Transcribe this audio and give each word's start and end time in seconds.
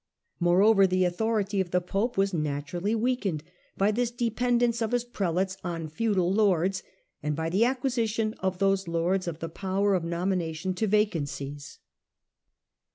Moreover, 0.39 0.87
the 0.87 1.05
authority 1.05 1.61
of 1.61 1.69
the 1.69 1.79
Pope 1.79 2.17
was 2.17 2.33
naturally 2.33 2.95
weakened 2.95 3.43
by 3.77 3.91
this 3.91 4.09
dependence 4.09 4.81
of 4.81 4.93
his 4.93 5.03
prelates 5.03 5.57
on 5.63 5.87
feudal 5.89 6.33
lords 6.33 6.81
and 7.21 7.35
by 7.35 7.51
the 7.51 7.65
acquisition 7.65 8.33
of 8.39 8.57
those 8.57 8.87
lords 8.87 9.27
of 9.27 9.37
the 9.37 9.47
power 9.47 9.93
of 9.93 10.03
nomination 10.03 10.73
to 10.73 10.87
vacancies. 10.87 11.77